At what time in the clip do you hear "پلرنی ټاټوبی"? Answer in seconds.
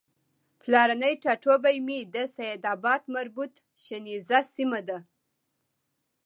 0.61-1.77